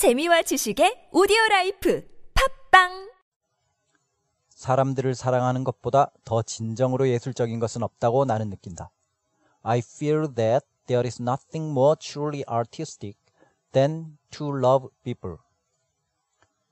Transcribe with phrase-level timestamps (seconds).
[0.00, 2.08] 재미와 지식의 오디오 라이프
[2.70, 3.12] 팝빵
[4.48, 8.90] 사람들을 사랑하는 것보다 더 진정으로 예술적인 것은 없다고 나는 느낀다.
[9.60, 13.18] I feel that there is nothing more truly artistic
[13.72, 15.36] than to love people.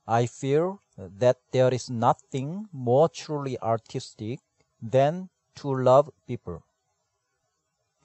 [0.07, 4.41] I feel that there is nothing more truly artistic
[4.81, 6.61] than to love people.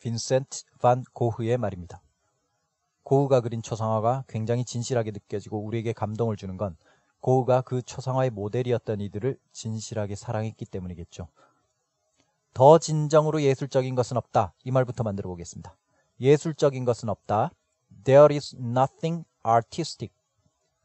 [0.02, 2.03] 빈센트 반 고흐의 말입니다.
[3.04, 6.76] 고흐가 그린 초상화가 굉장히 진실하게 느껴지고 우리에게 감동을 주는 건
[7.20, 11.28] 고흐가 그 초상화의 모델이었던 이들을 진실하게 사랑했기 때문이겠죠.
[12.54, 14.54] 더 진정으로 예술적인 것은 없다.
[14.64, 15.76] 이 말부터 만들어 보겠습니다.
[16.20, 17.52] 예술적인 것은 없다.
[18.04, 20.14] There is nothing artistic.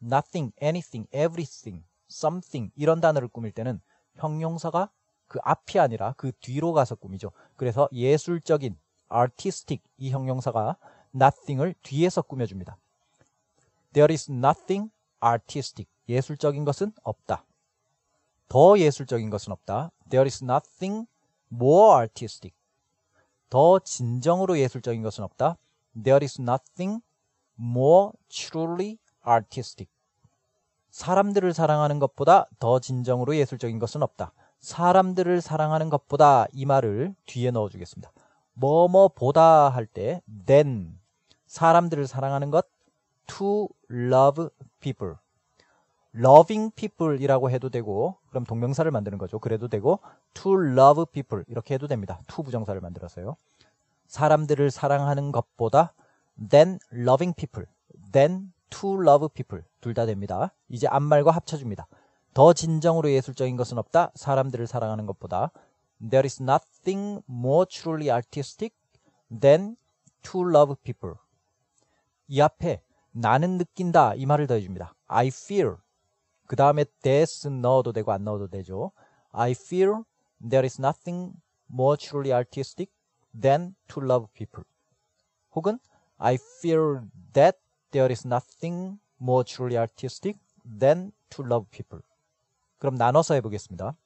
[0.02, 3.80] Nothing, anything, everything, something 이런 단어를 꾸밀 때는
[4.14, 4.90] 형용사가
[5.26, 7.32] 그 앞이 아니라 그 뒤로 가서 꾸미죠.
[7.56, 8.78] 그래서 예술적인,
[9.12, 10.76] artistic 이 형용사가
[11.14, 12.78] nothing을 뒤에서 꾸며줍니다.
[13.92, 14.90] There is nothing
[15.24, 15.90] artistic.
[16.08, 17.44] 예술적인 것은 없다.
[18.48, 19.90] 더 예술적인 것은 없다.
[20.08, 21.06] There is nothing
[21.52, 22.54] more artistic.
[23.50, 25.56] 더 진정으로 예술적인 것은 없다.
[26.02, 27.02] There is nothing
[27.58, 29.90] more truly artistic.
[30.90, 34.32] 사람들을 사랑하는 것보다 더 진정으로 예술적인 것은 없다.
[34.60, 38.10] 사람들을 사랑하는 것보다 이 말을 뒤에 넣어주겠습니다.
[38.54, 40.97] 뭐뭐 보다 할 때 then
[41.48, 42.66] 사람들을 사랑하는 것
[43.26, 44.48] to love
[44.80, 45.16] people
[46.14, 49.38] loving people이라고 해도 되고 그럼 동명사를 만드는 거죠.
[49.38, 50.00] 그래도 되고
[50.34, 52.20] to love people 이렇게 해도 됩니다.
[52.28, 53.36] to 부정사를 만들어서요.
[54.06, 55.92] 사람들을 사랑하는 것보다
[56.50, 57.66] than loving people,
[58.12, 60.52] than to love people 둘 다 됩니다.
[60.68, 61.86] 이제 앞말과 합쳐줍니다.
[62.34, 64.12] 더 진정으로 예술적인 것은 없다.
[64.14, 65.50] 사람들을 사랑하는 것보다
[66.00, 68.74] There is nothing more truly artistic
[69.28, 69.76] than
[70.22, 71.16] to love people.
[72.28, 74.94] 이 앞에 나는 느낀다 이 말을 더해줍니다.
[75.06, 75.76] I feel
[76.46, 78.92] 그 다음에 this 넣어도 되고 안 넣어도 되죠.
[79.32, 80.04] I feel
[80.40, 81.32] there is nothing
[81.70, 82.92] more truly artistic
[83.38, 84.64] than to love people.
[85.54, 85.78] 혹은
[86.18, 87.02] I feel
[87.32, 87.58] that
[87.90, 90.38] there is nothing more truly artistic
[90.78, 92.02] than to love people.
[92.78, 93.96] 그럼 나눠서 해보겠습니다.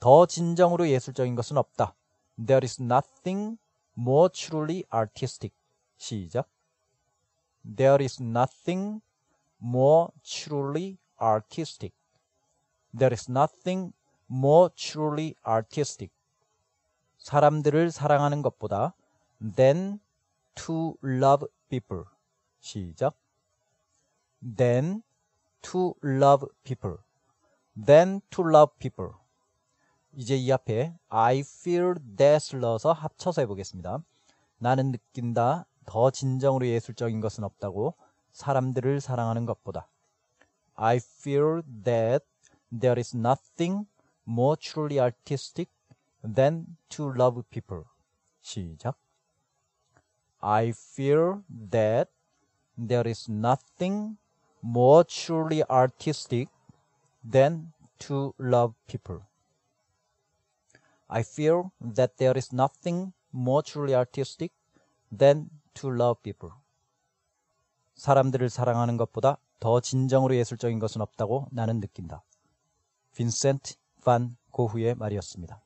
[0.00, 1.94] 더 진정으로 예술적인 것은 없다.
[2.36, 3.58] There is nothing
[3.96, 5.54] more truly artistic.
[5.96, 6.48] 시작.
[7.68, 9.02] There is nothing
[9.60, 11.92] more truly artistic.
[12.96, 13.92] There is nothing
[14.30, 16.10] more truly artistic.
[17.18, 18.94] 사람들을 사랑하는 것보다
[19.56, 20.00] than
[20.54, 22.04] to love people.
[22.60, 23.14] 시작.
[24.40, 25.02] than
[25.60, 26.96] to love people.
[27.76, 29.12] than to love people.
[30.14, 34.02] 이제 이 앞에 I feel that을 넣어서 합쳐서 해보겠습니다.
[34.58, 35.66] 나는 느낀다.
[35.88, 37.94] 더 진정으로 예술적인 것은 없다고
[38.32, 39.88] 사람들을 사랑하는 것보다.
[40.74, 42.26] I feel that
[42.70, 43.86] there is nothing
[44.28, 45.70] more truly artistic
[46.22, 47.84] than to love people.
[48.42, 48.96] 시작.
[50.40, 52.10] I feel that
[52.76, 54.18] there is nothing
[54.62, 56.50] more truly artistic
[57.24, 59.22] than to love people.
[61.08, 64.52] I feel that there is nothing more truly artistic
[65.10, 66.54] than to love people.
[67.94, 72.22] 사람들을 사랑하는 것보다 더 진정으로 예술적인 것은 없다고 나는 느낀다.
[73.16, 73.74] 빈센트
[74.04, 75.60] 반 고흐의 말이었습니다.